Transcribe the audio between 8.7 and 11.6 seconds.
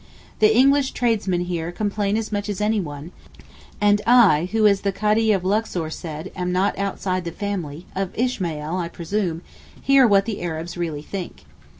I presume), hear what the Arabs really think.